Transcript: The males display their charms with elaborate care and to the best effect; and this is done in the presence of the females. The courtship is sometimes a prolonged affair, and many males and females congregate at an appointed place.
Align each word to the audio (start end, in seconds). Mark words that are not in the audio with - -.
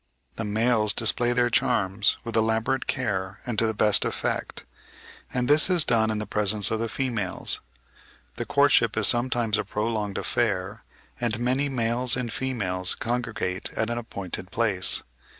The 0.35 0.43
males 0.43 0.93
display 0.93 1.31
their 1.31 1.51
charms 1.51 2.17
with 2.23 2.35
elaborate 2.35 2.87
care 2.87 3.37
and 3.45 3.59
to 3.59 3.67
the 3.67 3.73
best 3.75 4.03
effect; 4.03 4.65
and 5.31 5.47
this 5.47 5.69
is 5.69 5.85
done 5.85 6.09
in 6.09 6.17
the 6.17 6.25
presence 6.25 6.71
of 6.71 6.79
the 6.79 6.89
females. 6.89 7.61
The 8.37 8.45
courtship 8.47 8.97
is 8.97 9.05
sometimes 9.05 9.59
a 9.59 9.63
prolonged 9.63 10.17
affair, 10.17 10.83
and 11.19 11.39
many 11.39 11.69
males 11.69 12.15
and 12.17 12.33
females 12.33 12.95
congregate 12.95 13.71
at 13.75 13.91
an 13.91 13.99
appointed 13.99 14.49
place. 14.49 15.03